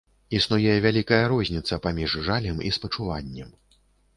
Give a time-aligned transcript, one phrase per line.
[0.37, 3.57] Існуе вялікая розніца паміж жалем і спачуваннем.